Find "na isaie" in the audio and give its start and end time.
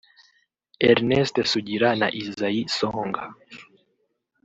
1.99-2.63